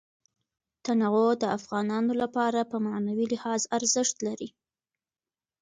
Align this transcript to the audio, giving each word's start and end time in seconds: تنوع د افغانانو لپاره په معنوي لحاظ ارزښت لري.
تنوع 0.85 1.29
د 1.41 1.45
افغانانو 1.57 2.11
لپاره 2.21 2.59
په 2.71 2.77
معنوي 2.85 3.25
لحاظ 3.33 3.61
ارزښت 3.77 4.15
لري. 4.27 4.49